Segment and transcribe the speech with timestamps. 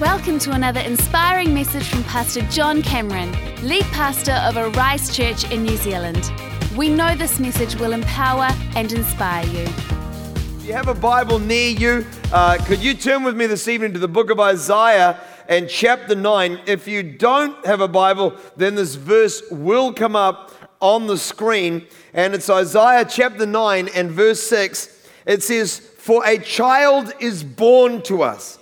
[0.00, 3.32] Welcome to another inspiring message from Pastor John Cameron,
[3.66, 6.30] lead pastor of Arise Church in New Zealand.
[6.76, 9.64] We know this message will empower and inspire you.
[9.64, 13.92] If you have a Bible near you, uh, could you turn with me this evening
[13.94, 16.60] to the book of Isaiah and chapter 9?
[16.66, 21.84] If you don't have a Bible, then this verse will come up on the screen,
[22.14, 25.08] and it's Isaiah chapter 9 and verse 6.
[25.26, 28.58] It says, For a child is born to us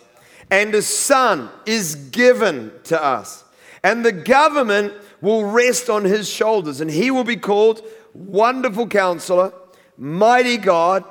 [0.51, 3.45] and a son is given to us.
[3.83, 7.83] And the government will rest on his shoulders, and he will be called
[8.15, 9.53] Wonderful Counselor,
[9.97, 11.05] Mighty God,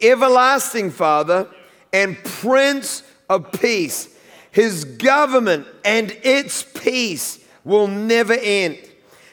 [0.00, 1.48] Everlasting Father,
[1.92, 4.14] and Prince of Peace.
[4.50, 8.78] His government and its peace will never end.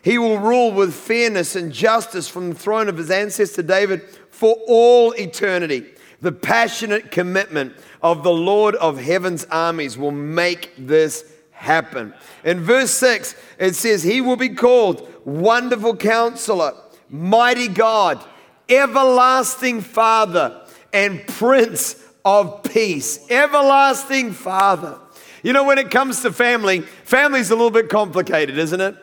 [0.01, 4.55] He will rule with fairness and justice from the throne of his ancestor David for
[4.67, 5.85] all eternity.
[6.21, 7.73] The passionate commitment
[8.05, 12.13] of the Lord of heaven's armies will make this happen.
[12.43, 16.75] In verse 6, it says, He will be called Wonderful Counselor,
[17.09, 18.23] Mighty God,
[18.69, 23.25] Everlasting Father, and Prince of Peace.
[23.31, 24.99] Everlasting Father.
[25.41, 28.95] You know, when it comes to family, family's a little bit complicated, isn't it?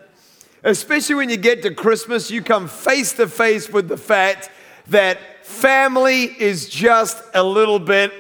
[0.63, 4.49] Especially when you get to Christmas, you come face to face with the fact
[4.91, 8.13] that family is just a little bit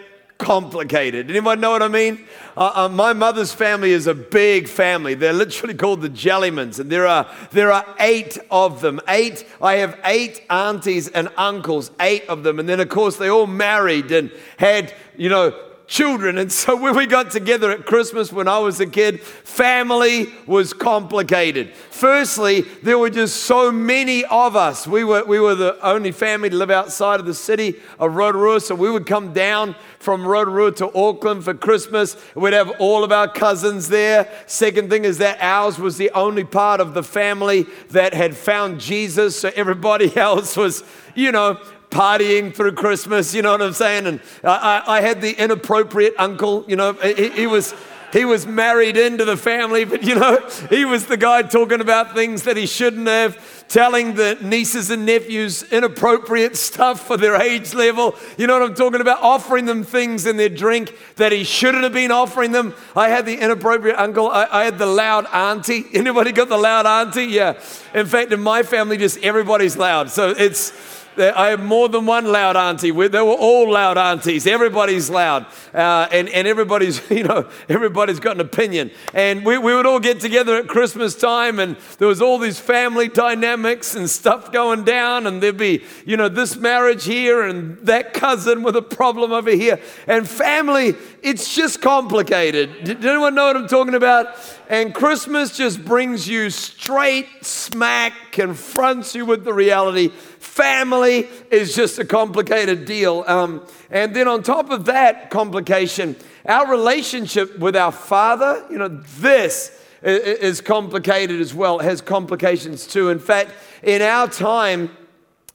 [0.42, 1.30] complicated.
[1.30, 2.24] Anyone know what I mean?
[2.56, 5.14] Uh, uh, my mother's family is a big family.
[5.14, 9.00] They're literally called the Jellymans, and there are there are eight of them.
[9.08, 9.46] Eight.
[9.60, 11.90] I have eight aunties and uncles.
[12.00, 16.38] Eight of them, and then of course they all married and had you know children.
[16.38, 20.72] And so when we got together at Christmas when I was a kid, family was
[20.72, 21.74] complicated.
[21.74, 24.86] Firstly, there were just so many of us.
[24.86, 28.60] We were, we were the only family to live outside of the city of Rotorua,
[28.60, 32.16] so we would come down from Rotorua to Auckland for Christmas.
[32.34, 34.28] We'd have all of our cousins there.
[34.46, 38.80] Second thing is that ours was the only part of the family that had found
[38.80, 40.82] Jesus, so everybody else was,
[41.14, 41.60] you know,
[41.92, 44.06] partying through Christmas, you know what I'm saying?
[44.06, 47.74] And I, I had the inappropriate uncle, you know, he, he was
[48.12, 52.14] he was married into the family, but you know, he was the guy talking about
[52.14, 57.72] things that he shouldn't have, telling the nieces and nephews inappropriate stuff for their age
[57.72, 58.14] level.
[58.36, 59.22] You know what I'm talking about?
[59.22, 62.74] Offering them things in their drink that he shouldn't have been offering them.
[62.94, 64.28] I had the inappropriate uncle.
[64.28, 65.86] I, I had the loud auntie.
[65.94, 67.24] Anybody got the loud auntie?
[67.24, 67.58] Yeah.
[67.94, 70.10] In fact, in my family, just everybody's loud.
[70.10, 72.90] So it's, I have more than one loud auntie.
[72.90, 74.46] They were all loud aunties.
[74.46, 78.90] Everybody's loud, uh, and and everybody's you know everybody's got an opinion.
[79.12, 82.58] And we, we would all get together at Christmas time, and there was all these
[82.58, 87.78] family dynamics and stuff going down, and there'd be you know this marriage here and
[87.86, 90.94] that cousin with a problem over here, and family.
[91.22, 92.82] It's just complicated.
[92.82, 94.34] Did anyone know what I'm talking about?
[94.68, 100.10] And Christmas just brings you straight smack, confronts you with the reality
[100.42, 103.24] Family is just a complicated deal.
[103.28, 108.88] Um, and then on top of that complication, our relationship with our Father, you know,
[108.88, 111.78] this is complicated as well.
[111.78, 113.10] Has complications too.
[113.10, 113.52] In fact,
[113.84, 114.90] in our time,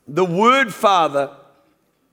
[0.08, 1.32] the word Father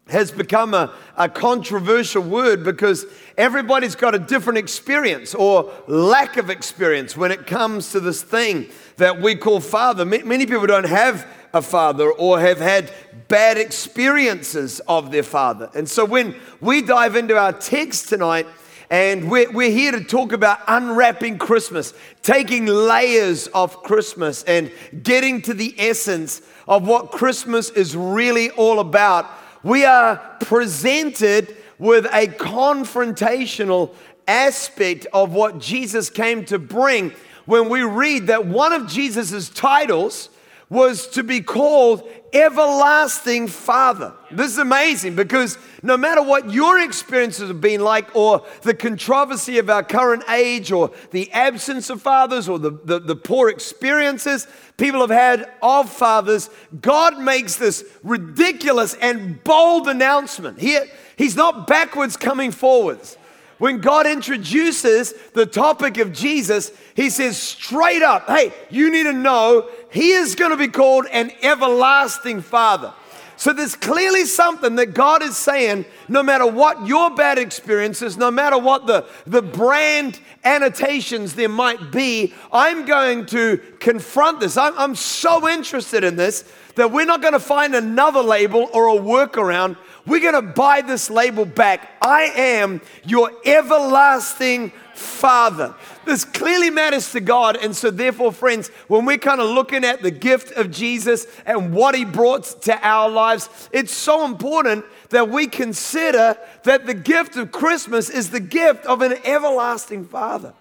[0.09, 3.07] has become a, a controversial word because
[3.39, 8.69] everybody's got a different experience or lack of experience when it comes to this thing
[8.97, 10.05] that we call Father.
[10.05, 12.92] Many people don't have a father or have had
[13.28, 15.70] bad experiences of their father.
[15.75, 18.47] And so when we dive into our text tonight,
[18.91, 24.70] and we're, we're here to talk about unwrapping Christmas, taking layers of Christmas, and
[25.03, 29.26] getting to the essence of what Christmas is really all about.
[29.62, 33.94] We are presented with a confrontational
[34.28, 37.12] aspect of what Jesus came to bring
[37.47, 40.28] when we read that one of Jesus' titles
[40.71, 44.13] was to be called everlasting father.
[44.31, 49.59] This is amazing because no matter what your experiences have been like, or the controversy
[49.59, 54.49] of our current age, or the absence of fathers, or the, the, the, poor experiences
[54.77, 56.51] people have had of fathers,
[56.81, 60.59] God makes this ridiculous and bold announcement.
[60.59, 60.78] He,
[61.17, 63.17] he's not backwards coming forwards.
[63.65, 69.15] When God introduces the topic of Jesus, he says straight up, hey, you need to
[69.15, 72.93] know he is going to be called an everlasting father.
[73.39, 78.31] So there's clearly something that God is saying no matter what your bad experiences, no
[78.31, 84.59] matter what the, the brand annotations there might be, I'm going to confront this.
[84.59, 86.45] I'm, I'm so interested in this
[86.75, 89.78] that we're not going to find another label or a workaround.
[90.06, 91.91] We're going to buy this label back.
[92.03, 95.74] I am your everlasting Father.
[96.04, 97.56] This clearly matters to God.
[97.56, 101.72] And so, therefore, friends, when we're kind of looking at the gift of Jesus and
[101.72, 107.36] what he brought to our lives, it's so important that we consider that the gift
[107.36, 110.53] of Christmas is the gift of an everlasting Father.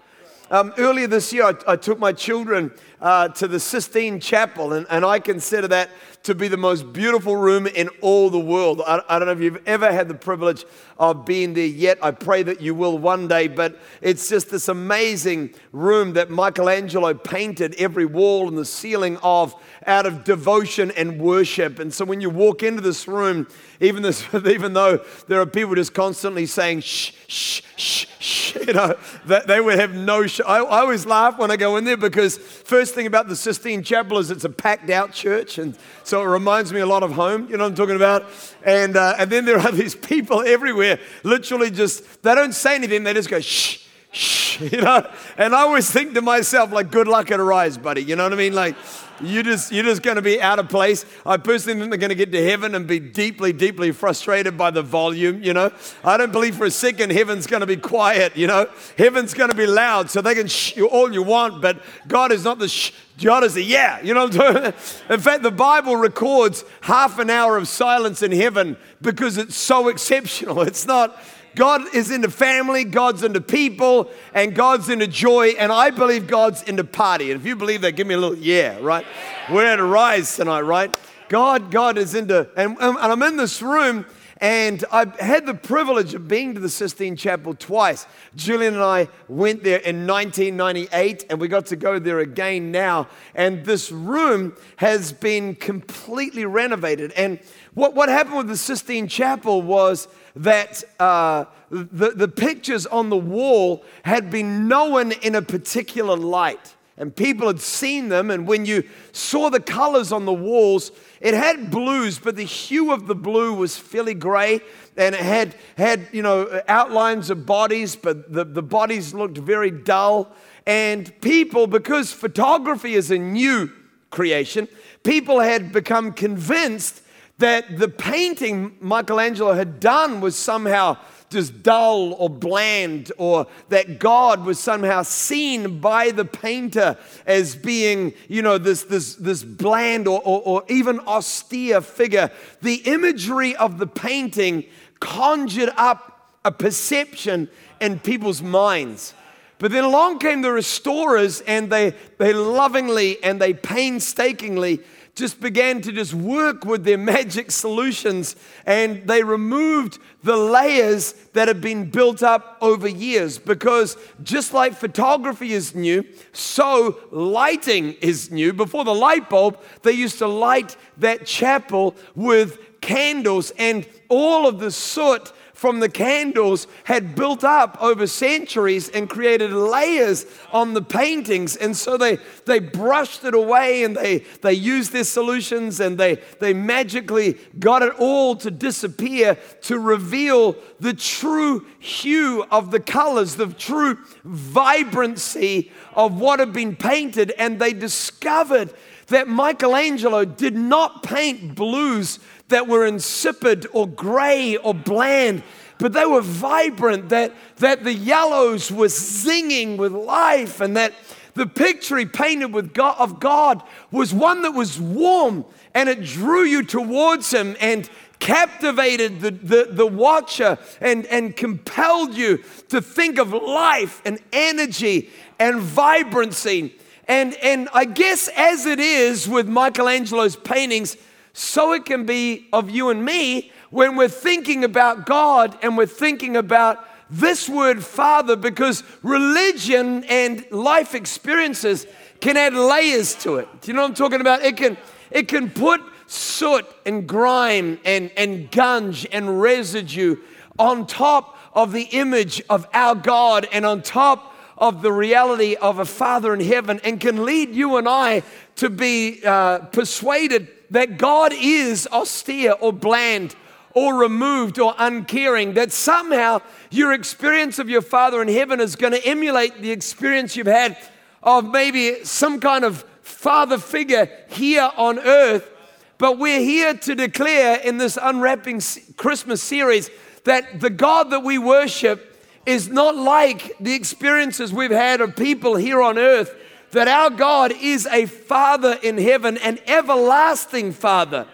[0.50, 2.70] Um, earlier this year, I, I took my children
[3.00, 5.90] uh, to the Sistine Chapel, and, and I consider that
[6.24, 8.80] to be the most beautiful room in all the world.
[8.86, 10.64] I, I, don't know if you've ever had the privilege
[10.98, 11.98] of being there yet.
[12.02, 17.12] I pray that you will one day, but it's just this amazing room that Michelangelo
[17.12, 19.54] painted every wall and the ceiling of
[19.86, 21.78] out of devotion and worship.
[21.78, 23.46] And so when you walk into this room,
[23.80, 28.72] even, this, even though there are people just constantly saying shh, shh, shh, shh, you
[28.72, 31.84] know, that they would have no sh- I, I always laugh when I go in
[31.84, 35.58] there because first thing about the Sistine Chapel is it's a packed out church.
[35.58, 38.24] And so it reminds me a lot of home, you know what I'm talking about?
[38.64, 43.04] And, uh, and then there are these people everywhere, literally just, they don't say anything,
[43.04, 45.10] they just go shh, shh, you know?
[45.36, 48.32] And I always think to myself, like, good luck at Arise, buddy, you know what
[48.32, 48.54] I mean?
[48.54, 48.76] Like,
[49.20, 51.04] you just, you're just going to be out of place.
[51.24, 54.70] I personally think they're going to get to heaven and be deeply, deeply frustrated by
[54.70, 55.70] the volume, you know.
[56.02, 58.68] I don't believe for a second heaven's going to be quiet, you know.
[58.98, 62.32] Heaven's going to be loud so they can shh you all you want, but God
[62.32, 62.92] is not the shh.
[63.22, 67.68] God is the yeah, you know In fact, the Bible records half an hour of
[67.68, 70.62] silence in heaven because it's so exceptional.
[70.62, 71.16] It's not,
[71.54, 75.48] God is into family, God's into people, and God's into joy.
[75.50, 77.30] And I believe God's into party.
[77.30, 79.06] And if you believe that, give me a little yeah, right?
[79.50, 80.96] We're at Arise tonight, right?
[81.28, 84.04] God, God is into, and, and I'm in this room.
[84.38, 88.06] And I had the privilege of being to the Sistine Chapel twice.
[88.34, 93.08] Julian and I went there in 1998, and we got to go there again now.
[93.34, 97.12] And this room has been completely renovated.
[97.12, 97.38] And
[97.74, 103.16] what, what happened with the Sistine Chapel was that uh, the, the pictures on the
[103.16, 106.74] wall had been known in a particular light.
[106.96, 111.34] And people had seen them, and when you saw the colors on the walls, it
[111.34, 114.60] had blues, but the hue of the blue was fairly gray,
[114.96, 119.72] and it had, had you know, outlines of bodies, but the, the bodies looked very
[119.72, 120.32] dull.
[120.66, 123.72] And people, because photography is a new
[124.10, 124.68] creation,
[125.02, 127.02] people had become convinced
[127.38, 130.96] that the painting Michelangelo had done was somehow
[131.34, 136.96] just dull or bland, or that God was somehow seen by the painter
[137.26, 142.30] as being, you know, this, this, this bland or, or, or even austere figure.
[142.62, 144.64] The imagery of the painting
[145.00, 147.48] conjured up a perception
[147.80, 149.14] in people's minds.
[149.58, 154.80] But then along came the restorers, and they, they lovingly and they painstakingly
[155.14, 158.34] just began to just work with their magic solutions
[158.66, 163.38] and they removed the layers that had been built up over years.
[163.38, 168.52] Because just like photography is new so lighting is new.
[168.52, 174.58] Before the light bulb they used to light that chapel with candles and all of
[174.58, 180.82] the soot from the candles had built up over centuries and created layers on the
[180.82, 181.54] paintings.
[181.56, 186.16] And so they, they brushed it away and they, they used their solutions and they,
[186.40, 193.36] they magically got it all to disappear to reveal the true hue of the colors,
[193.36, 197.32] the true vibrancy of what had been painted.
[197.38, 198.74] And they discovered
[199.08, 202.18] that Michelangelo did not paint blues
[202.48, 205.42] that were insipid or gray or bland,
[205.78, 210.92] but they were vibrant, that, that the yellows were singing with life, and that
[211.34, 215.44] the picture he painted with God, of God was one that was warm
[215.74, 222.14] and it drew you towards him and captivated the, the, the watcher and, and compelled
[222.14, 226.74] you to think of life and energy and vibrancy.
[227.06, 230.96] And, and I guess as it is with Michelangelo's paintings,
[231.32, 235.86] so it can be of you and me when we're thinking about God and we're
[235.86, 241.86] thinking about this word Father because religion and life experiences
[242.20, 243.48] can add layers to it.
[243.60, 244.42] Do you know what I'm talking about?
[244.42, 244.76] It can,
[245.10, 250.16] it can put soot and grime and, and gunge and residue
[250.58, 255.78] on top of the image of our God and on top of the reality of
[255.78, 258.22] a Father in heaven and can lead you and I
[258.56, 263.34] to be uh, persuaded that God is austere or bland
[263.74, 268.92] or removed or uncaring, that somehow your experience of your Father in heaven is going
[268.92, 270.78] to emulate the experience you've had
[271.22, 275.50] of maybe some kind of father figure here on earth.
[275.98, 278.60] But we're here to declare in this unwrapping
[278.96, 279.90] Christmas series
[280.24, 282.13] that the God that we worship
[282.46, 286.34] is not like the experiences we've had of people here on earth,
[286.72, 291.26] that our God is a Father in heaven, an everlasting Father.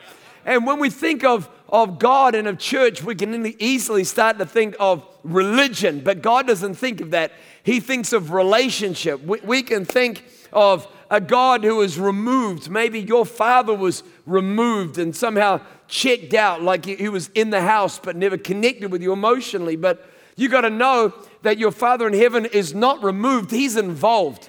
[0.44, 4.46] And when we think of, of God and of church, we can easily start to
[4.46, 7.32] think of religion, but God doesn't think of that.
[7.62, 9.22] He thinks of relationship.
[9.22, 12.70] We, we can think of a God who is removed.
[12.70, 17.98] Maybe your father was removed and somehow checked out, like he was in the house
[17.98, 19.76] but never connected with you emotionally.
[19.76, 20.09] But
[20.40, 24.48] you got to know that your Father in heaven is not removed, He's involved.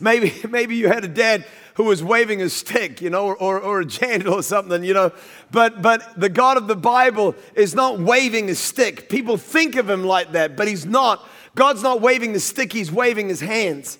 [0.00, 3.60] Maybe, maybe you had a dad who was waving a stick, you know, or, or,
[3.60, 5.10] or, a jandle or something, you know.
[5.50, 9.08] But, but the God of the Bible is not waving a stick.
[9.08, 11.26] People think of him like that, but he's not.
[11.54, 13.98] God's not waving the stick, he's waving his hands.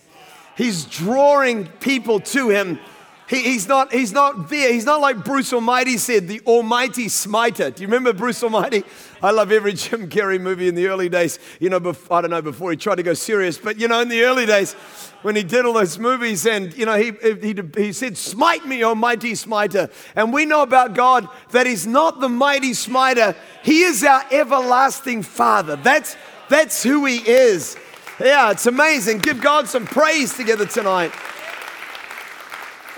[0.55, 2.79] He's drawing people to him
[3.33, 4.51] he, he's, not, he's not.
[4.51, 7.71] He's not like Bruce Almighty said, the Almighty Smiter.
[7.71, 8.85] Do you remember Bruce Almighty?
[9.23, 11.39] I love every Jim Carrey movie in the early days.
[11.61, 14.01] You know, before, I don't know, before he tried to go serious, but you know,
[14.01, 14.75] in the early days
[15.23, 18.83] when he did all those movies and, you know, he, he, he said, Smite me,
[18.83, 19.91] Almighty Smiter.
[20.17, 25.23] And we know about God that He's not the mighty smiter, He is our everlasting
[25.23, 25.77] Father.
[25.77, 26.17] That's,
[26.49, 27.77] that's who He is.
[28.21, 29.19] Yeah, it's amazing.
[29.19, 31.13] Give God some praise together tonight.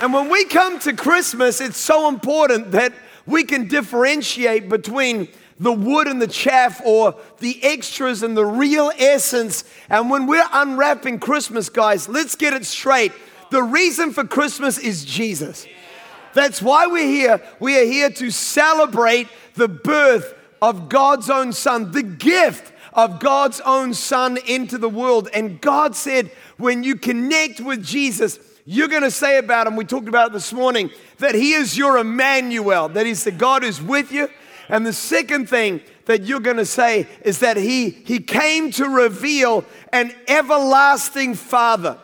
[0.01, 2.93] And when we come to Christmas, it's so important that
[3.27, 5.29] we can differentiate between
[5.59, 9.65] the wood and the chaff or the extras and the real essence.
[9.89, 13.13] And when we're unwrapping Christmas, guys, let's get it straight.
[13.51, 15.67] The reason for Christmas is Jesus.
[16.33, 17.41] That's why we're here.
[17.61, 23.61] We are here to celebrate the birth of God's own Son, the gift of God's
[23.61, 25.29] own Son into the world.
[25.33, 29.85] And God said, when you connect with Jesus, you're going to say about him, we
[29.85, 33.81] talked about it this morning, that he is your Emmanuel, that he's the God who's
[33.81, 34.29] with you.
[34.69, 38.89] And the second thing that you're going to say is that he, he came to
[38.89, 41.99] reveal an everlasting Father.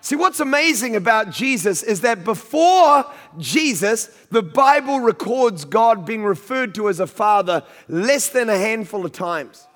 [0.00, 6.74] See, what's amazing about Jesus is that before Jesus, the Bible records God being referred
[6.74, 9.66] to as a father less than a handful of times.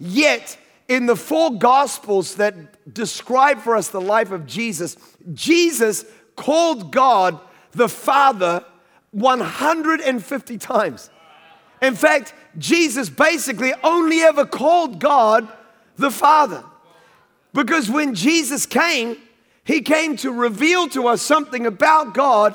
[0.00, 0.58] Yet,
[0.88, 4.96] in the four gospels that describe for us the life of Jesus,
[5.32, 6.04] Jesus
[6.34, 7.38] called God
[7.70, 8.64] the Father
[9.12, 11.10] 150 times.
[11.80, 15.48] In fact, Jesus basically only ever called God
[15.96, 16.64] the Father.
[17.52, 19.16] Because when Jesus came,
[19.64, 22.54] he came to reveal to us something about God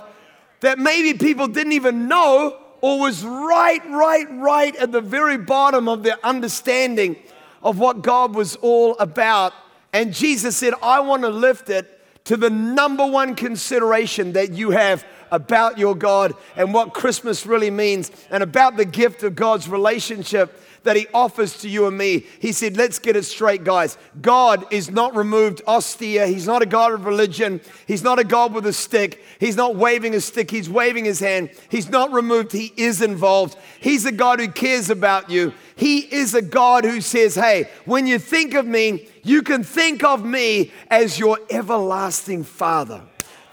[0.61, 5.87] that maybe people didn't even know or was right, right, right at the very bottom
[5.87, 7.15] of their understanding
[7.61, 9.53] of what God was all about.
[9.93, 14.71] And Jesus said, I want to lift it to the number one consideration that you
[14.71, 19.67] have about your God and what Christmas really means and about the gift of God's
[19.67, 22.25] relationship that He offers to you and me.
[22.39, 23.97] He said, Let's get it straight, guys.
[24.21, 26.27] God is not removed, austere.
[26.27, 27.61] He's not a God of religion.
[27.87, 29.23] He's not a God with a stick.
[29.39, 30.51] He's not waving a stick.
[30.51, 31.49] He's waving His hand.
[31.69, 32.51] He's not removed.
[32.51, 33.57] He is involved.
[33.79, 35.53] He's a God who cares about you.
[35.75, 40.03] He is a God who says, Hey, when you think of me, you can think
[40.03, 43.01] of me as your everlasting Father.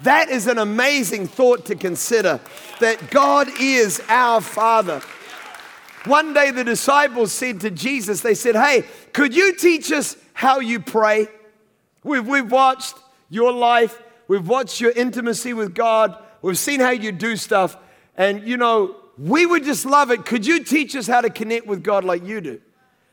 [0.02, 2.40] That is an amazing thought to consider
[2.80, 5.02] that God is our Father.
[6.06, 10.60] One day the disciples said to Jesus, they said, Hey, could you teach us how
[10.60, 11.28] you pray?
[12.02, 12.96] We've, we've watched
[13.28, 17.76] your life, we've watched your intimacy with God, we've seen how you do stuff,
[18.16, 20.24] and you know, we would just love it.
[20.24, 22.60] Could you teach us how to connect with God like you do?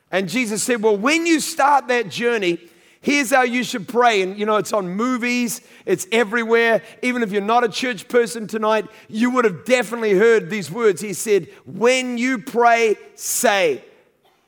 [0.09, 2.59] And Jesus said, Well, when you start that journey,
[3.07, 4.21] Here's how you should pray.
[4.21, 6.81] And you know, it's on movies, it's everywhere.
[7.01, 10.99] Even if you're not a church person tonight, you would have definitely heard these words.
[10.99, 13.81] He said, When you pray, say,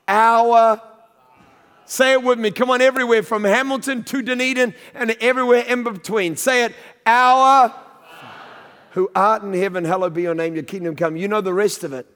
[0.06, 0.78] Our.
[1.86, 2.50] Say it with me.
[2.50, 6.36] Come on, everywhere from Hamilton to Dunedin and everywhere in between.
[6.36, 6.74] Say it,
[7.06, 7.74] Our.
[8.90, 11.16] Who art in heaven, hallowed be your name, your kingdom come.
[11.16, 12.06] You know the rest of it.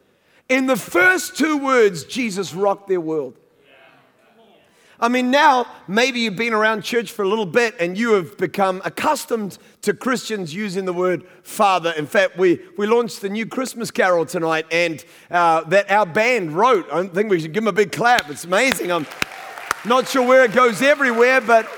[0.51, 3.39] In the first two words, Jesus rocked their world.
[5.01, 8.37] I mean, now maybe you've been around church for a little bit and you have
[8.39, 11.93] become accustomed to Christians using the word Father.
[11.93, 16.53] In fact, we, we launched the new Christmas carol tonight and uh, that our band
[16.53, 16.87] wrote.
[16.93, 18.31] I think we should give them a big clap.
[18.31, 18.93] It's amazing.
[18.93, 19.07] I'm
[19.85, 21.69] not sure where it goes everywhere, but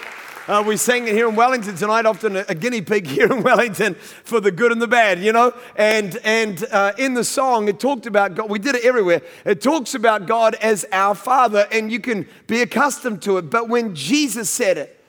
[0.48, 3.94] uh, we sang it here in Wellington tonight, often a, guinea pig here in Wellington
[3.94, 5.52] for the good and the bad, you know.
[5.74, 8.48] And and uh, in the song, it talked about God.
[8.48, 9.22] We did it everywhere.
[9.44, 13.50] It talks about God as our Father, and you can be accustomed to it.
[13.50, 15.00] But when Jesus said it,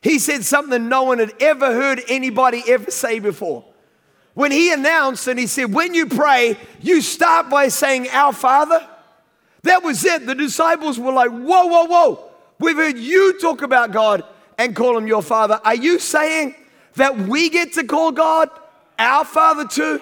[0.00, 3.64] He said something no one had ever heard anybody ever say before.
[4.34, 8.86] when he announced and he said, When you pray, you start by saying, Our Father.
[9.62, 10.26] That was it.
[10.26, 12.30] The disciples were like, Whoa, whoa, whoa.
[12.58, 14.24] We've heard you talk about God
[14.58, 15.60] and call him your Father.
[15.64, 16.54] Are you saying
[16.94, 18.50] that we get to call God
[18.98, 20.00] our Father too?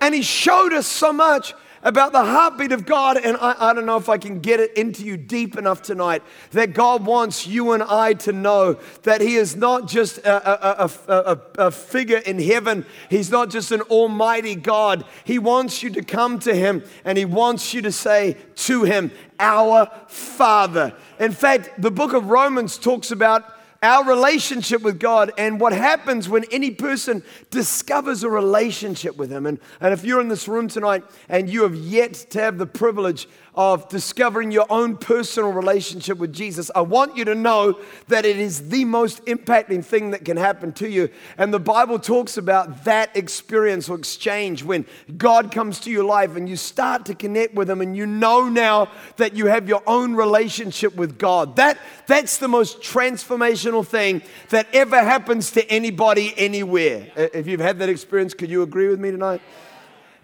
[0.00, 1.54] And he showed us so much
[1.86, 3.16] about the heartbeat of God.
[3.16, 6.22] And I, I, don't know if I can get it into you deep enough tonight
[6.50, 10.90] that God wants you and I to know that He is not just a, a,
[11.08, 15.04] a, a figure in heaven, He's not just an almighty God.
[15.24, 19.12] He wants you to come to Him and He wants you to say to Him,
[19.38, 20.92] Our Father.
[21.20, 23.55] In fact, the book of Romans talks about
[23.86, 29.46] our relationship with God and what happens when any person discovers a relationship with Him.
[29.46, 32.66] And, and if you're in this room tonight and you have yet to have the
[32.66, 38.26] privilege of discovering your own personal relationship with Jesus, I want you to know that
[38.26, 41.08] it is the most impacting thing that can happen to you.
[41.38, 44.84] And the Bible talks about that experience or exchange when
[45.16, 48.48] God comes to your life and you start to connect with Him and you know
[48.48, 51.56] now that you have your own relationship with God.
[51.56, 54.20] That, that's the most transformational thing
[54.50, 57.10] that ever happens to anybody anywhere.
[57.16, 59.40] If you've had that experience, could you agree with me tonight?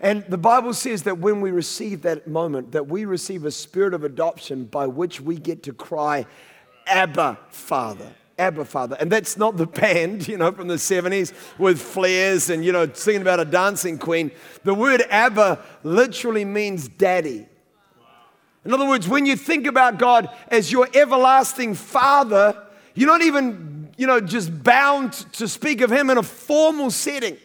[0.02, 3.94] And the Bible says that when we receive that moment, that we receive a spirit
[3.94, 6.26] of adoption by which we get to cry,
[6.88, 8.12] Abba, Father.
[8.36, 8.96] Abba Father.
[8.98, 12.92] And that's not the band, you know, from the 70s with flares and, you know,
[12.92, 14.32] singing about a dancing queen.
[14.64, 17.46] The word Abba literally means daddy.
[18.64, 22.60] In other words, when you think about God as your everlasting Father,
[22.94, 27.36] you're not even, you know, just bound to speak of Him in a formal setting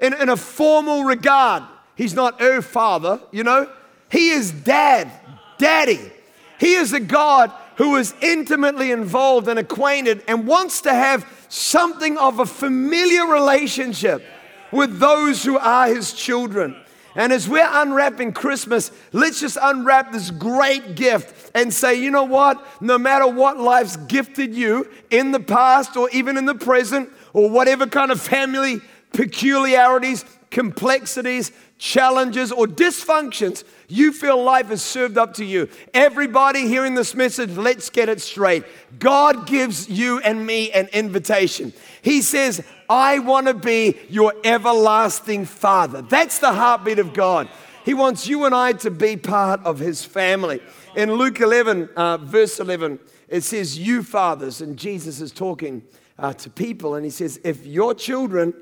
[0.00, 1.62] in, in a formal regard.
[1.94, 3.70] He's not her father, you know.
[4.10, 5.10] He is dad,
[5.58, 6.12] daddy.
[6.58, 12.16] He is a God who is intimately involved and acquainted and wants to have something
[12.18, 14.24] of a familiar relationship
[14.72, 16.76] with those who are his children.
[17.14, 22.24] And as we're unwrapping Christmas, let's just unwrap this great gift and say, you know
[22.24, 22.64] what?
[22.80, 27.50] No matter what life's gifted you in the past or even in the present, or
[27.50, 28.80] whatever kind of family
[29.12, 35.68] peculiarities, complexities, challenges, or dysfunctions you feel life is served up to you.
[35.94, 38.64] Everybody hearing this message, let's get it straight.
[38.98, 41.72] God gives you and me an invitation.
[42.02, 46.02] He says, I want to be your everlasting Father.
[46.02, 47.48] That's the heartbeat of God.
[47.86, 50.60] He wants you and I to be part of His family.
[50.94, 55.82] In Luke 11, uh, verse 11, it says, You fathers, and Jesus is talking
[56.18, 58.52] uh, to people, and He says, If your children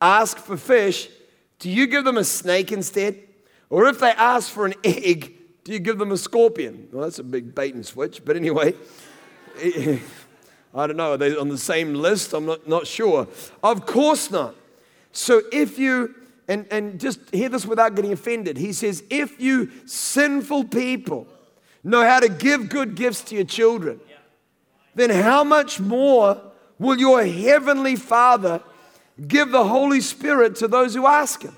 [0.00, 1.08] ask for fish,
[1.58, 3.18] do you give them a snake instead?
[3.70, 5.32] Or if they ask for an egg,
[5.64, 6.88] do you give them a scorpion?
[6.92, 8.74] Well, that's a big bait and switch, but anyway,
[10.74, 11.12] I don't know.
[11.12, 12.32] Are they on the same list?
[12.34, 13.26] I'm not, not sure.
[13.62, 14.54] Of course not.
[15.12, 16.14] So if you,
[16.46, 21.26] and, and just hear this without getting offended, he says, if you sinful people
[21.82, 24.00] know how to give good gifts to your children,
[24.94, 26.40] then how much more
[26.78, 28.62] will your heavenly Father?
[29.26, 31.56] Give the Holy Spirit to those who ask Him.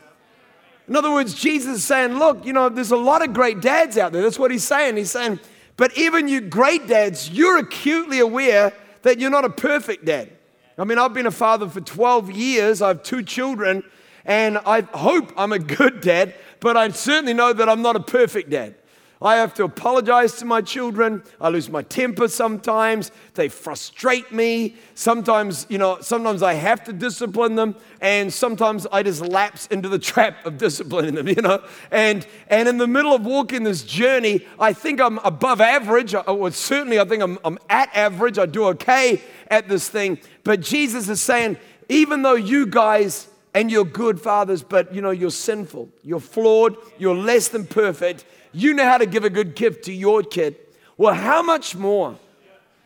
[0.87, 3.99] In other words, Jesus is saying, Look, you know, there's a lot of great dads
[3.99, 4.23] out there.
[4.23, 4.97] That's what He's saying.
[4.97, 5.41] He's saying,
[5.77, 10.31] But even you great dads, you're acutely aware that you're not a perfect dad.
[10.79, 13.83] I mean, I've been a father for 12 years, I have two children,
[14.25, 18.01] and I hope I'm a good dad, but I certainly know that I'm not a
[18.01, 18.77] perfect dad.
[19.21, 21.25] I have to apologize to my children.
[21.41, 23.11] I lose my temper sometimes.
[23.35, 24.77] They frustrate me.
[24.95, 29.89] Sometimes, you know, sometimes I have to discipline them, and sometimes I just lapse into
[29.89, 31.65] the trap of disciplining them, you know.
[31.91, 36.15] And and in the middle of walking this journey, I think I'm above average.
[36.15, 38.39] Uh, or certainly I think I'm, I'm at average.
[38.39, 40.19] I do okay at this thing.
[40.45, 41.57] But Jesus is saying,
[41.89, 46.77] even though you guys and you're good fathers, but you know, you're sinful, you're flawed,
[46.99, 50.57] you're less than perfect you know how to give a good gift to your kid.
[50.97, 52.19] Well, how much more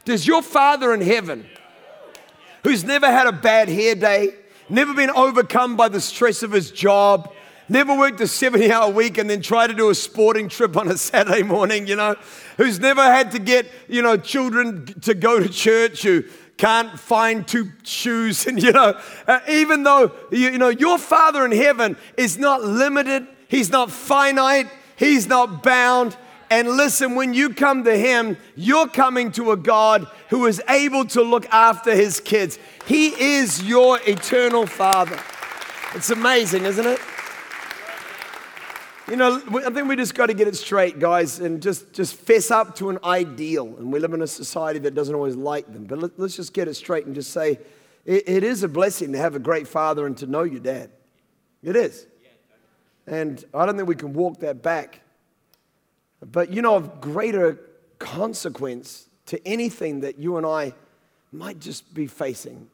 [0.04, 1.46] does your Father in heaven,
[2.64, 4.34] who's never had a bad hair day,
[4.68, 7.32] never been overcome by the stress of his job,
[7.68, 10.88] never worked a 70 hour week and then try to do a sporting trip on
[10.88, 12.16] a Saturday morning, you know,
[12.56, 16.24] who's never had to get, you know, children to go to church, who
[16.58, 21.44] can't find two shoes, and, you know, uh, even though, you, you know, your Father
[21.44, 26.16] in heaven is not limited, He's not finite, He's not bound.
[26.50, 31.06] And listen, when you come to Him, you're coming to a God who is able
[31.06, 32.58] to look after His kids.
[32.86, 35.18] He is your eternal Father.
[35.94, 37.00] It's amazing, isn't it?
[39.08, 42.14] You know, I think we just got to get it straight, guys, and just, just
[42.14, 43.66] fess up to an ideal.
[43.78, 45.84] And we live in a society that doesn't always like them.
[45.84, 47.58] But let, us just get it straight and just say
[48.04, 50.90] it, it is a blessing to have a great father and to know your dad.
[51.62, 52.06] It is.
[53.06, 55.00] And I don't think we can walk that back.
[56.20, 57.58] But you know, of greater
[57.98, 60.74] consequence to anything that you and I
[61.32, 62.68] might just be facing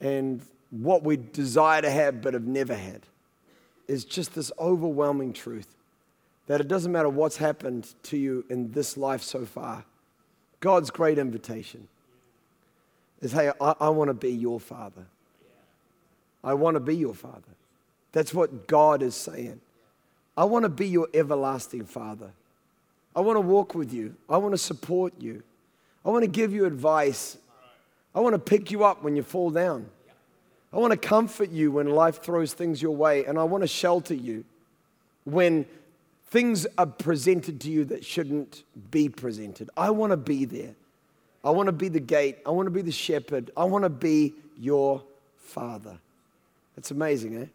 [0.00, 3.02] and what we desire to have but have never had
[3.86, 5.68] is just this overwhelming truth
[6.46, 9.84] that it doesn't matter what's happened to you in this life so far.
[10.60, 11.88] God's great invitation
[13.20, 15.06] is hey, I, I want to be your father.
[16.42, 17.42] I want to be your father.
[18.12, 19.60] That's what God is saying.
[20.36, 22.30] I want to be your everlasting father.
[23.14, 24.14] I want to walk with you.
[24.28, 25.42] I want to support you.
[26.04, 27.36] I want to give you advice.
[28.14, 29.86] I want to pick you up when you fall down.
[30.72, 33.24] I want to comfort you when life throws things your way.
[33.26, 34.44] And I want to shelter you
[35.24, 35.66] when
[36.28, 39.68] things are presented to you that shouldn't be presented.
[39.76, 40.74] I want to be there.
[41.44, 42.38] I want to be the gate.
[42.46, 43.50] I want to be the shepherd.
[43.56, 45.02] I want to be your
[45.36, 45.98] father.
[46.74, 47.46] That's amazing, eh?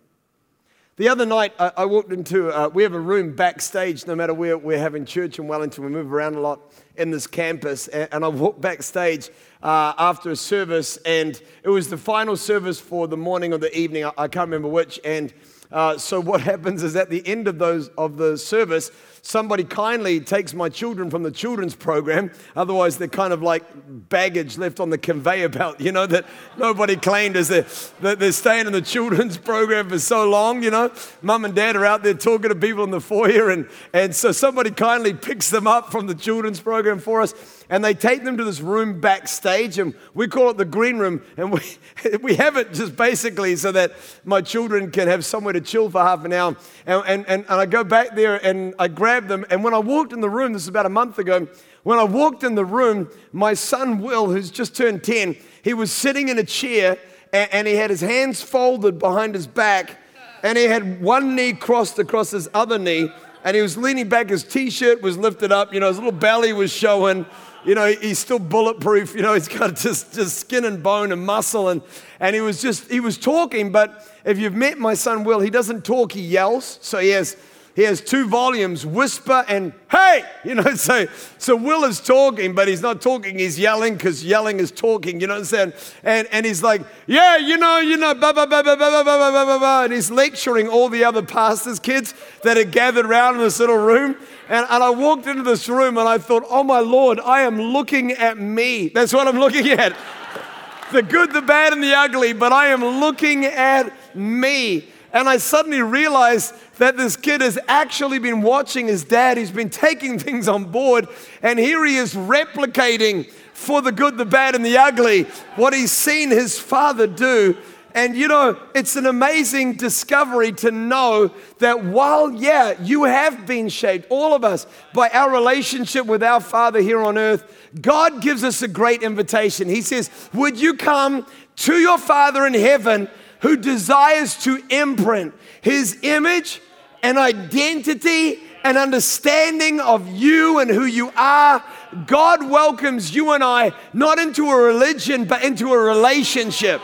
[0.97, 4.33] The other night, I, I walked into, uh, we have a room backstage no matter
[4.33, 5.83] where we're having church in Wellington.
[5.83, 7.87] We move around a lot in this campus.
[7.89, 9.29] And, and I walked backstage
[9.61, 13.77] uh, after a service, and it was the final service for the morning or the
[13.77, 14.05] evening.
[14.05, 14.99] I, I can't remember which.
[15.05, 15.31] And
[15.71, 18.89] uh, so what happens is at the end of those of the service,
[19.27, 22.31] somebody kindly takes my children from the children's program.
[22.55, 23.63] Otherwise, they're kind of like
[24.07, 26.25] baggage left on the conveyor belt, you know, that
[26.57, 30.89] nobody claimed as they're, they're staying in the children's program for so long, you know.
[31.21, 34.31] Mum and dad are out there talking to people in the foyer, and, and so
[34.31, 37.33] somebody kindly picks them up from the children's program for us
[37.69, 41.21] and they take them to this room backstage, and we call it the green room.
[41.35, 41.61] And we,
[42.21, 46.01] we have it just basically so that my children can have somewhere to chill for
[46.01, 46.55] half an hour.
[46.85, 49.45] And, and, and, and I go back there and I grab them.
[49.49, 51.47] And when I walked in the room, this is about a month ago,
[51.83, 55.91] when I walked in the room, my son Will, who's just turned 10, he was
[55.91, 56.97] sitting in a chair
[57.33, 59.97] and, and he had his hands folded behind his back,
[60.43, 63.09] and he had one knee crossed across his other knee
[63.43, 64.29] and he was leaning back.
[64.29, 65.73] His t-shirt was lifted up.
[65.73, 67.25] You know, his little belly was showing
[67.67, 69.13] you know, he's still bulletproof.
[69.13, 71.69] You know, he's got just, just skin and bone and muscle.
[71.69, 71.81] And,
[72.19, 73.71] and he was just, he was talking.
[73.71, 76.79] But if you've met my son Will, he doesn't talk, he yells.
[76.81, 77.35] So he has,
[77.77, 81.05] he has two volumes, whisper and hey, you know, so,
[81.37, 85.27] so Will is talking, but he's not talking, he's yelling because yelling is talking, you
[85.27, 85.73] know what I'm saying?
[86.03, 89.03] And, and he's like, yeah, you know, you know, blah, blah, blah, blah, blah, blah,
[89.03, 89.83] blah, blah, blah.
[89.83, 93.77] And he's lecturing all the other pastors' kids that are gathered around in this little
[93.77, 94.15] room.
[94.49, 97.61] And, and I walked into this room and I thought, oh my Lord, I am
[97.61, 98.87] looking at me.
[98.87, 99.95] That's what I'm looking at.
[100.91, 104.87] the good, the bad, and the ugly, but I am looking at me.
[105.17, 109.35] And I suddenly realized that this kid has actually been watching his dad.
[109.35, 111.07] He's been taking things on board,
[111.41, 115.23] and here he is replicating for the good, the bad, and the ugly
[115.55, 117.57] what he's seen his father do
[117.97, 123.69] and you know, it's an amazing discovery to know that while, yeah, you have been
[123.69, 128.43] shaped, all of us, by our relationship with our Father here on earth, God gives
[128.43, 129.67] us a great invitation.
[129.67, 131.25] He says, Would you come
[131.55, 133.09] to your Father in heaven
[133.41, 136.61] who desires to imprint his image
[137.03, 141.63] and identity and understanding of you and who you are?
[142.05, 146.81] God welcomes you and I not into a religion, but into a relationship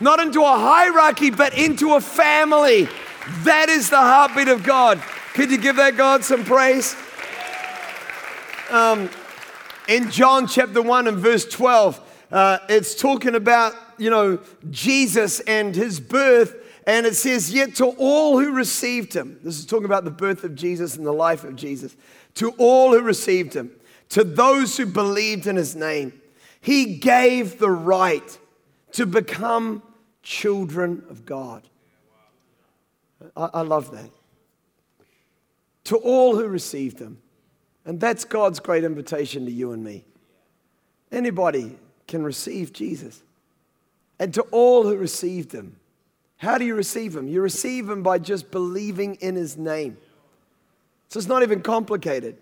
[0.00, 2.88] not into a hierarchy, but into a family.
[3.44, 5.02] That is the heartbeat of God.
[5.34, 6.94] Could you give that God some praise?
[8.70, 9.10] Um,
[9.88, 12.00] in John chapter 1 and verse 12,
[12.32, 14.38] uh, it's talking about, you know,
[14.70, 16.54] Jesus and his birth.
[16.86, 20.44] And it says, Yet to all who received him, this is talking about the birth
[20.44, 21.96] of Jesus and the life of Jesus,
[22.34, 23.72] to all who received him,
[24.10, 26.12] to those who believed in his name,
[26.60, 28.38] he gave the right
[28.92, 29.82] to become
[30.22, 31.62] children of God.
[33.36, 34.10] I, I love that.
[35.84, 37.18] To all who received them.
[37.84, 40.04] And that's God's great invitation to you and me.
[41.12, 41.76] Anybody
[42.08, 43.22] can receive Jesus.
[44.18, 45.76] And to all who received him.
[46.38, 47.28] How do you receive him?
[47.28, 49.96] You receive him by just believing in his name.
[51.08, 52.36] So it's not even complicated.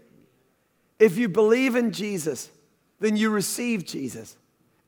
[0.99, 2.51] If you believe in Jesus,
[3.01, 4.37] then you receive Jesus.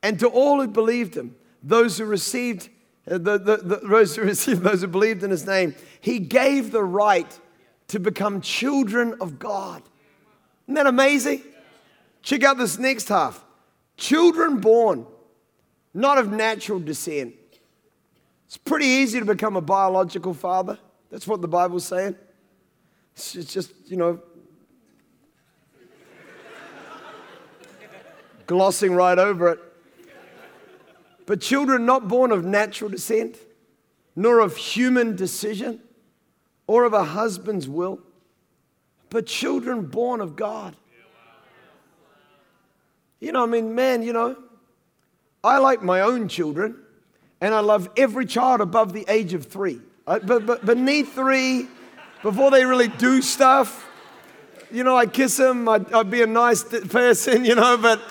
[0.01, 2.69] And to all who believed him, those who received
[3.09, 6.71] uh, the, the, the, those who received, those who believed in his name, he gave
[6.71, 7.39] the right
[7.89, 9.81] to become children of God.
[10.65, 11.41] Isn't that amazing?
[12.21, 13.43] Check out this next half.
[13.95, 15.05] Children born,
[15.93, 17.33] not of natural descent.
[18.45, 20.77] It's pretty easy to become a biological father.
[21.09, 22.15] That's what the Bible's saying.
[23.15, 24.19] It's just, you know,
[28.45, 29.59] glossing right over it.
[31.25, 33.37] But children not born of natural descent,
[34.15, 35.81] nor of human decision,
[36.67, 37.99] or of a husband's will,
[39.09, 40.75] but children born of God.
[43.19, 44.37] You know, I mean, man, you know,
[45.43, 46.77] I like my own children,
[47.41, 49.79] and I love every child above the age of three.
[50.05, 51.67] I, but, but beneath three,
[52.23, 53.87] before they really do stuff,
[54.71, 58.01] you know, I kiss them, I'd, I'd be a nice person, you know, but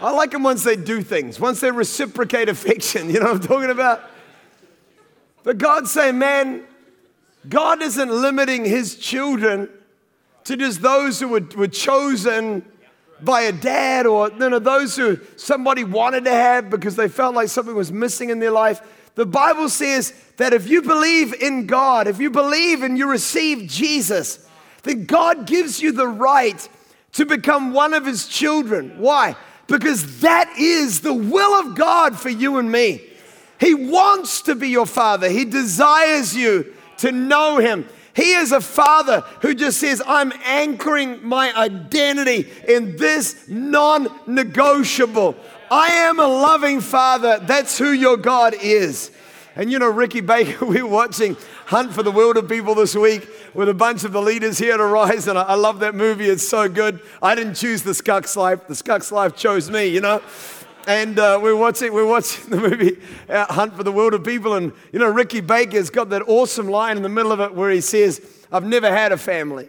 [0.00, 3.48] I like them once they do things, once they reciprocate affection, you know what I'm
[3.48, 4.02] talking about?
[5.44, 6.64] But God's saying, man,
[7.48, 9.68] God isn't limiting his children
[10.44, 12.64] to just those who were, were chosen
[13.24, 17.34] by a dad or you know, those who somebody wanted to have because they felt
[17.34, 18.80] like something was missing in their life.
[19.14, 23.68] The Bible says that if you believe in God, if you believe and you receive
[23.68, 24.46] Jesus,
[24.82, 26.68] then God gives you the right
[27.12, 28.98] to become one of his children.
[28.98, 29.36] Why?
[29.66, 33.06] Because that is the will of God for you and me.
[33.60, 37.86] He wants to be your father, he desires you to know him.
[38.14, 45.34] He is a father who just says, I'm anchoring my identity in this non negotiable.
[45.70, 47.38] I am a loving father.
[47.40, 49.10] That's who your God is.
[49.56, 53.68] And you know, Ricky Baker, we were watching Hunt for the Wilderpeople this week with
[53.68, 55.26] a bunch of the leaders here to rise.
[55.26, 56.26] And I, love that movie.
[56.26, 57.00] It's so good.
[57.22, 60.22] I didn't choose the Skux life, the Skux life chose me, you know
[60.86, 64.56] and uh, we're watching we're watching the movie uh, Hunt for the World of Wilderpeople,
[64.56, 67.70] and you know Ricky Baker's got that awesome line in the middle of it where
[67.70, 69.68] he says, "I've never had a family,"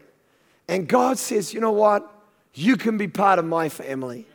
[0.67, 2.09] and God says, "You know what?
[2.53, 4.27] You can be part of my family.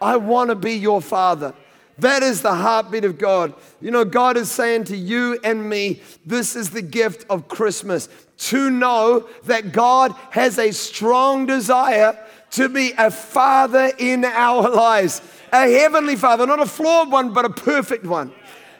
[0.00, 1.54] I want to be your father."
[1.98, 3.54] That is the heartbeat of God.
[3.80, 8.10] You know, God is saying to you and me, this is the gift of Christmas
[8.36, 12.18] to know that God has a strong desire
[12.50, 17.44] to be a father in our lives a heavenly Father, not a flawed one, but
[17.44, 18.32] a perfect one.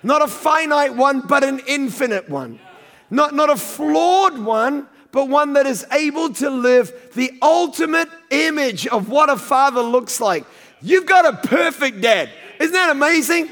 [0.02, 2.60] Not a finite one, but an infinite one.
[3.10, 8.86] Not, not a flawed one, but one that is able to live the ultimate image
[8.86, 10.44] of what a father looks like.
[10.82, 12.30] You've got a perfect dad.
[12.60, 13.50] Isn't that amazing?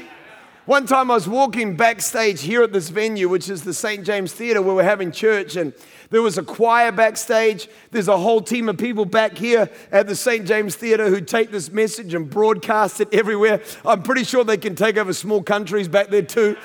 [0.65, 4.05] One time I was walking backstage here at this venue, which is the St.
[4.05, 5.73] James Theatre, where we're having church, and
[6.09, 7.67] there was a choir backstage.
[7.91, 10.45] There's a whole team of people back here at the St.
[10.45, 13.61] James Theatre who take this message and broadcast it everywhere.
[13.85, 16.57] I'm pretty sure they can take over small countries back there too.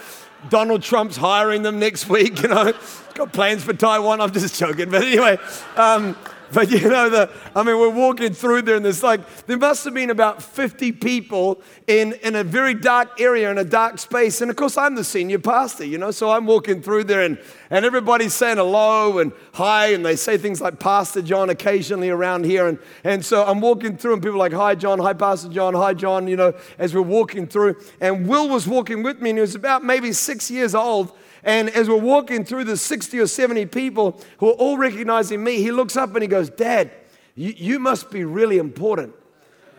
[0.49, 2.73] Donald Trump's hiring them next week, you know.
[3.15, 4.21] Got plans for Taiwan.
[4.21, 4.91] I'm just joking.
[4.91, 5.39] But anyway,
[5.77, 6.17] um,
[6.53, 9.85] but you know, the, I mean, we're walking through there, and there's like, there must
[9.85, 14.41] have been about 50 people in, in a very dark area, in a dark space.
[14.41, 17.39] And of course, I'm the senior pastor, you know, so I'm walking through there, and,
[17.71, 22.45] and everybody's saying hello and hi, and they say things like Pastor John occasionally around
[22.45, 22.67] here.
[22.67, 25.75] And, and so I'm walking through, and people are like, Hi, John, hi, Pastor John,
[25.75, 27.77] hi, John, you know, as we're walking through.
[28.01, 31.13] And Will was walking with me, and he was about maybe six years old.
[31.43, 35.57] And as we're walking through the 60 or 70 people who are all recognizing me,
[35.57, 36.91] he looks up and he goes, Dad,
[37.35, 39.15] you, you must be really important.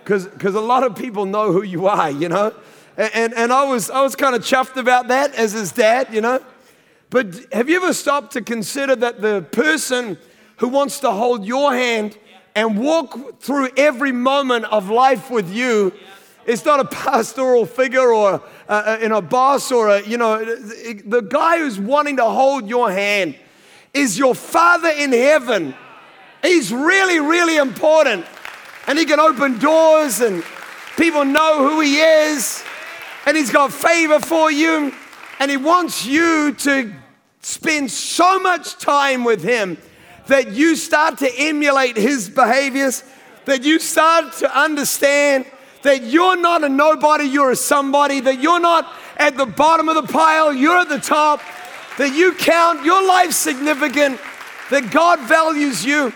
[0.03, 2.53] Because a lot of people know who you are, you know?
[2.97, 6.07] And, and, and I was, I was kind of chuffed about that as his dad,
[6.11, 6.43] you know?
[7.11, 10.17] But have you ever stopped to consider that the person
[10.57, 12.17] who wants to hold your hand
[12.55, 15.93] and walk through every moment of life with you
[16.45, 20.17] it's not a pastoral figure or uh, uh, a, a, a boss or a, you
[20.17, 23.35] know, the guy who's wanting to hold your hand
[23.93, 25.75] is your Father in heaven.
[26.41, 28.25] He's really, really important.
[28.87, 30.43] And he can open doors and
[30.97, 32.63] people know who he is.
[33.25, 34.93] And he's got favor for you.
[35.39, 36.93] And he wants you to
[37.41, 39.77] spend so much time with him
[40.27, 43.03] that you start to emulate his behaviors,
[43.45, 45.45] that you start to understand
[45.83, 49.95] that you're not a nobody, you're a somebody, that you're not at the bottom of
[49.95, 51.41] the pile, you're at the top,
[51.97, 54.19] that you count, your life's significant,
[54.69, 56.13] that God values you.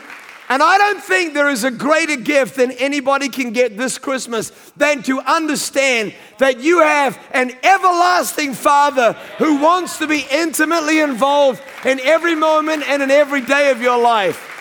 [0.48, 4.52] And I don't think there is a greater gift than anybody can get this Christmas
[4.78, 11.64] than to understand that you have an everlasting Father who wants to be intimately involved
[11.84, 14.55] in every moment and in every day of your life.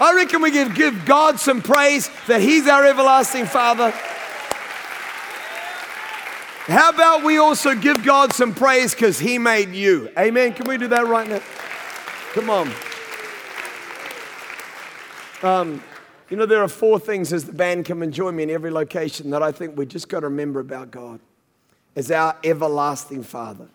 [0.00, 3.92] I reckon we can give God some praise that He's our everlasting Father.
[6.68, 10.10] How about we also give God some praise because He made you?
[10.16, 10.52] Amen.
[10.52, 11.40] Can we do that right now?
[12.32, 12.70] Come on.
[15.42, 15.82] Um,
[16.30, 18.70] you know, there are four things as the band come and join me in every
[18.70, 21.20] location that I think we just got to remember about God
[21.96, 23.68] as our everlasting Father.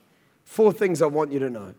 [0.45, 1.73] Four things I want you to know.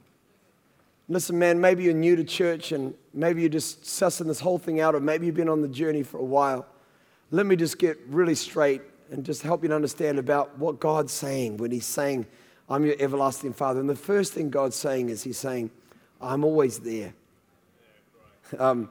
[1.09, 4.81] Listen, man, maybe you're new to church and maybe you're just sussing this whole thing
[4.81, 6.67] out, or maybe you've been on the journey for a while.
[7.31, 11.13] Let me just get really straight and just help you to understand about what God's
[11.13, 12.27] saying when He's saying,
[12.71, 13.81] I'm your everlasting Father.
[13.81, 15.71] And the first thing God's saying is, He's saying,
[16.21, 17.13] I'm always there.
[18.59, 18.89] Um,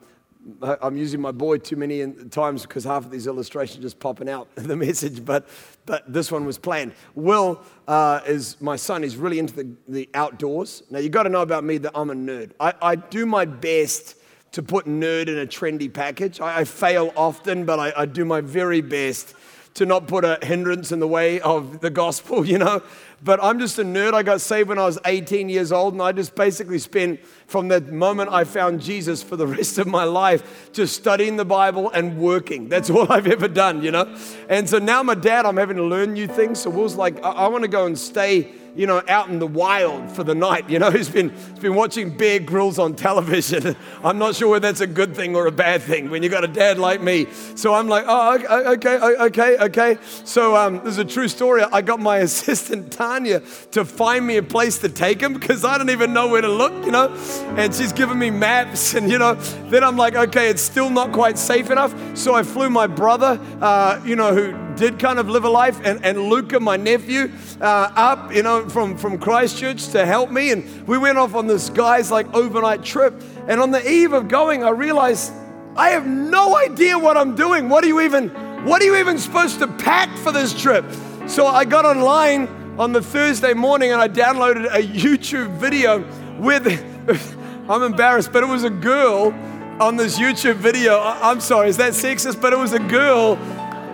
[0.61, 4.47] I'm using my boy too many times because half of these illustrations just popping out
[4.55, 5.47] the message, but,
[5.85, 6.93] but this one was planned.
[7.15, 9.03] Will uh, is my son.
[9.03, 10.83] He's really into the, the outdoors.
[10.89, 12.51] Now, you've got to know about me that I'm a nerd.
[12.59, 14.17] I, I do my best
[14.51, 16.39] to put nerd in a trendy package.
[16.39, 19.35] I, I fail often, but I, I do my very best
[19.75, 22.81] to not put a hindrance in the way of the gospel, you know.
[23.23, 24.13] But I'm just a nerd.
[24.13, 27.69] I got saved when I was 18 years old, and I just basically spent from
[27.69, 31.89] the moment I found Jesus for the rest of my life just studying the Bible
[31.91, 32.67] and working.
[32.67, 34.13] That's all I've ever done, you know.
[34.49, 36.61] And so now my dad, I'm having to learn new things.
[36.61, 39.47] So Will's like, I, I want to go and stay you know, out in the
[39.47, 40.69] wild for the night.
[40.69, 43.75] You know, he's been, he's been watching Bear Grylls on television.
[44.03, 46.43] I'm not sure whether that's a good thing or a bad thing when you've got
[46.43, 47.27] a dad like me.
[47.55, 49.97] So I'm like, oh, okay, okay, okay.
[50.25, 51.63] So um, there's a true story.
[51.63, 55.77] I got my assistant Tanya to find me a place to take him because I
[55.77, 57.13] don't even know where to look, you know.
[57.57, 59.35] And she's giving me maps, and you know,
[59.69, 61.93] then I'm like, okay, it's still not quite safe enough.
[62.17, 65.79] So I flew my brother, uh, you know, who did kind of live a life,
[65.83, 67.31] and, and Luca, my nephew,
[67.61, 70.51] uh, up, you know, from, from Christchurch to help me.
[70.51, 73.21] And we went off on this guy's like overnight trip.
[73.47, 75.31] And on the eve of going, I realized
[75.75, 77.69] I have no idea what I'm doing.
[77.69, 78.29] What are you even,
[78.65, 80.85] what are you even supposed to pack for this trip?
[81.27, 86.03] So I got online on the Thursday morning and I downloaded a YouTube video
[86.39, 86.67] with,
[87.69, 89.33] I'm embarrassed, but it was a girl
[89.79, 90.99] on this YouTube video.
[90.99, 92.39] I'm sorry, is that sexist?
[92.39, 93.35] But it was a girl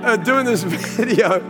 [0.03, 0.63] uh, doing this
[0.97, 1.41] video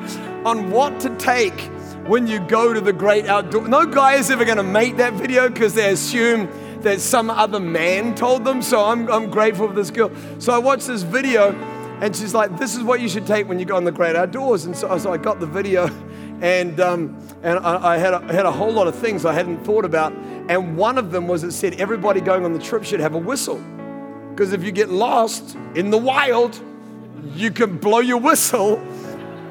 [0.46, 1.60] on what to take
[2.08, 3.68] when you go to the great outdoor.
[3.68, 6.50] No guy is ever going to make that video because they assume
[6.82, 8.62] that some other man told them.
[8.62, 10.12] So I'm, I'm grateful for this girl.
[10.40, 11.54] So I watched this video
[12.02, 14.16] and she's like, This is what you should take when you go on the great
[14.16, 14.66] outdoors.
[14.66, 15.88] And so, so I got the video
[16.42, 19.64] and, um, and I, I, had a, had a whole lot of things I hadn't
[19.64, 20.14] thought about.
[20.14, 23.20] And one of them was it said everybody going on the trip should have a
[23.20, 23.62] whistle.
[24.32, 26.60] Because if you get lost in the wild,
[27.34, 28.78] you can blow your whistle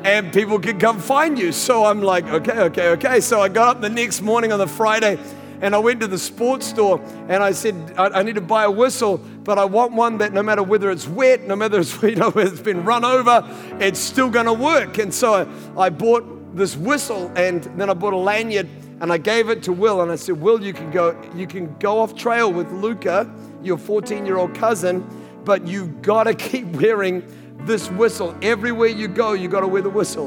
[0.05, 1.53] and people can come find you.
[1.53, 3.21] So I'm like, okay, okay, okay.
[3.21, 5.19] So I got up the next morning on the Friday
[5.61, 8.65] and I went to the sports store and I said, I, I need to buy
[8.65, 12.01] a whistle, but I want one that no matter whether it's wet, no matter it's,
[12.03, 13.45] you know, it's been run over,
[13.81, 14.99] it's still going to work.
[14.99, 15.35] And so
[15.77, 18.69] I, I bought this whistle and then I bought a lanyard
[19.01, 21.77] and I gave it to Will and I said, Will, you can go, you can
[21.79, 25.07] go off trail with Luca, your 14 year old cousin,
[25.45, 27.23] but you've got to keep wearing
[27.61, 28.35] this whistle.
[28.43, 30.27] Everywhere you go, you got to wear the whistle.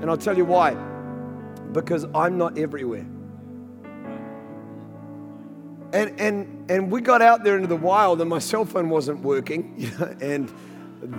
[0.00, 0.74] And I'll tell you why.
[1.72, 3.06] Because I'm not everywhere.
[5.92, 9.20] And, and, and we got out there into the wild, and my cell phone wasn't
[9.22, 9.74] working.
[9.78, 10.52] You know, and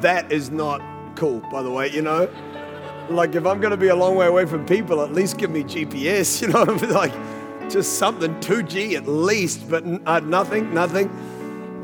[0.01, 0.81] that is not
[1.15, 2.29] cool, by the way, you know.
[3.09, 5.49] Like, if I'm going to be a long way away from people, at least give
[5.49, 6.63] me GPS, you know.
[6.93, 7.13] like,
[7.69, 11.09] just something, 2G at least, but uh, nothing, nothing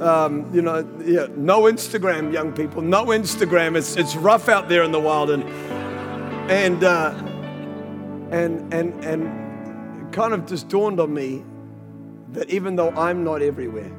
[0.01, 3.75] um, you know, yeah, no Instagram, young people, no Instagram.
[3.75, 5.29] It's, it's rough out there in the wild.
[5.29, 5.43] And,
[6.51, 7.13] and, uh,
[8.31, 11.43] and, and, and kind of just dawned on me
[12.31, 13.91] that even though I'm not everywhere,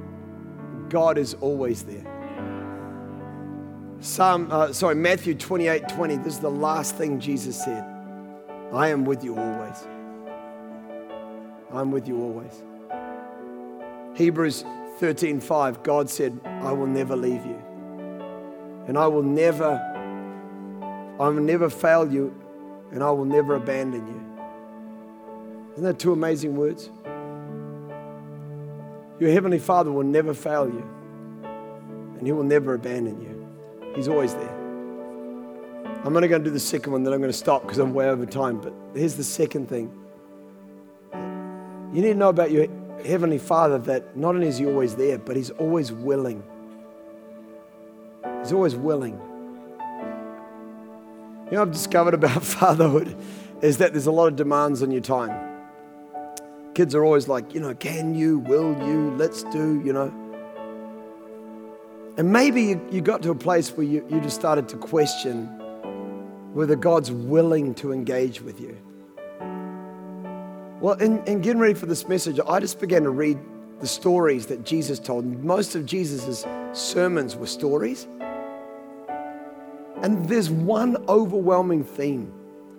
[0.88, 2.12] God is always there.
[4.00, 7.84] Psalm, uh, sorry, Matthew 28 20, this is the last thing Jesus said.
[8.72, 9.86] I am with you always.
[11.72, 12.62] I'm with you always.
[14.14, 14.64] Hebrews
[14.98, 17.58] 13:5 God said, "I will never leave you.
[18.86, 19.80] And I will never
[21.18, 22.34] I will never fail you
[22.92, 24.20] and I will never abandon you."
[25.72, 26.90] Isn't that two amazing words?
[29.18, 30.84] Your heavenly Father will never fail you.
[32.18, 33.46] And he will never abandon you.
[33.94, 34.56] He's always there.
[36.04, 37.92] I'm only going to do the second one, then I'm going to stop because I'm
[37.92, 38.60] way over time.
[38.60, 39.90] But here's the second thing.
[41.92, 42.66] You need to know about your
[43.04, 46.42] Heavenly Father that not only is He always there, but He's always willing.
[48.40, 49.20] He's always willing.
[51.46, 53.16] You know, I've discovered about fatherhood
[53.62, 55.34] is that there's a lot of demands on your time.
[56.74, 60.12] Kids are always like, you know, can you, will you, let's do, you know.
[62.18, 65.46] And maybe you, you got to a place where you, you just started to question
[66.52, 68.76] whether God's willing to engage with you.
[70.86, 73.40] Well, in, in getting ready for this message, I just began to read
[73.80, 75.24] the stories that Jesus told.
[75.42, 78.06] Most of Jesus' sermons were stories.
[80.02, 82.32] And there's one overwhelming theme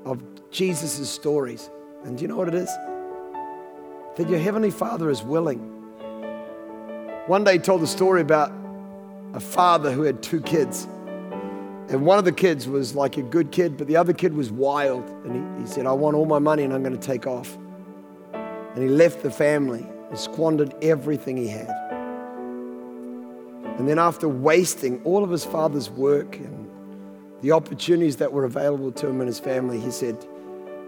[0.05, 1.69] of Jesus' stories.
[2.05, 2.69] And do you know what it is?
[4.15, 5.59] That your Heavenly Father is willing.
[7.25, 8.53] One day he told a story about
[9.33, 10.85] a father who had two kids.
[11.89, 14.49] And one of the kids was like a good kid, but the other kid was
[14.49, 15.09] wild.
[15.25, 17.57] And he, he said, I want all my money and I'm going to take off.
[18.77, 21.67] And he left the family and squandered everything he had.
[23.79, 26.69] And then, after wasting all of his father's work and
[27.41, 30.23] the opportunities that were available to him and his family, he said,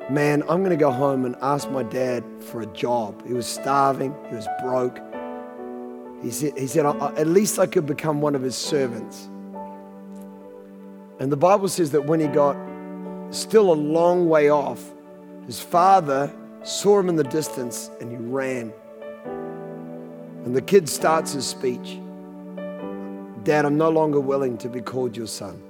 [0.08, 3.26] Man, I'm going to go home and ask my dad for a job.
[3.26, 5.00] He was starving, he was broke.
[6.22, 9.28] He said, he said At least I could become one of his servants.
[11.20, 12.56] And the Bible says that when he got
[13.32, 14.80] still a long way off,
[15.48, 16.32] his father
[16.64, 18.74] saw him in the distance and he ran.
[20.46, 22.00] And the kid starts his speech
[23.44, 25.62] Dad, I'm no longer willing to be called your son.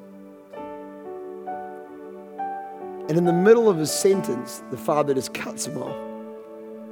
[3.08, 5.98] And in the middle of his sentence, the father just cuts him off,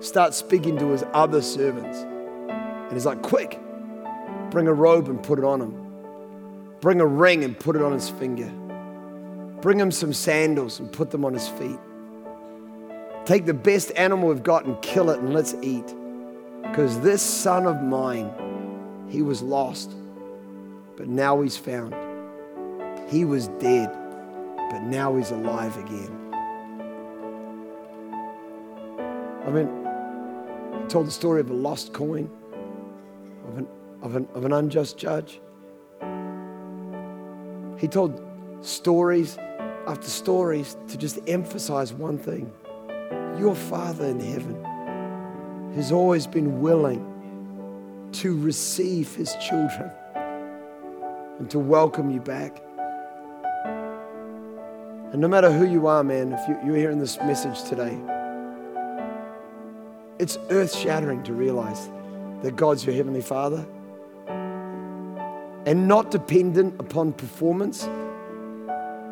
[0.03, 1.97] starts speaking to his other servants.
[1.99, 3.59] And he's like, Quick,
[4.49, 5.75] bring a robe and put it on him.
[6.79, 8.49] Bring a ring and put it on his finger.
[9.61, 11.79] Bring him some sandals and put them on his feet.
[13.27, 15.93] Take the best animal we've got and kill it and let's eat.
[16.61, 18.31] Because this son of mine,
[19.09, 19.93] he was lost,
[20.95, 21.93] but now he's found.
[23.09, 23.91] He was dead,
[24.71, 26.33] but now he's alive again.
[29.45, 32.29] I mean, he told the story of a lost coin,
[33.49, 33.67] of an,
[34.03, 35.41] of an, of an unjust judge.
[37.77, 38.25] He told
[38.61, 39.37] stories
[39.85, 42.53] after stories to just emphasize one thing
[43.37, 44.63] your Father in heaven
[45.75, 49.91] has always been willing to receive his children
[51.39, 52.61] and to welcome you back.
[55.11, 57.97] And no matter who you are, man, if you, are hearing this message today,
[60.19, 61.89] it's earth shattering to realize
[62.41, 63.65] that God's your Heavenly Father
[65.65, 67.87] and not dependent upon performance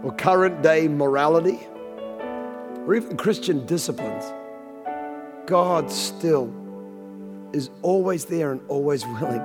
[0.03, 1.59] or current day morality
[2.85, 4.25] or even Christian disciplines,
[5.45, 6.53] God still
[7.53, 9.41] is always there and always willing.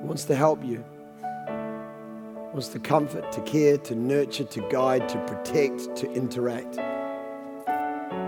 [0.00, 0.84] He wants to help you,
[1.16, 6.76] he wants to comfort, to care, to nurture, to guide, to protect, to interact.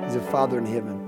[0.05, 1.03] He's a Father in heaven.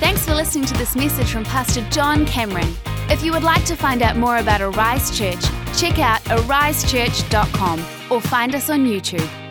[0.00, 2.74] Thanks for listening to this message from Pastor John Cameron.
[3.08, 5.42] If you would like to find out more about Arise Church,
[5.76, 9.41] check out arisechurch.com or find us on YouTube.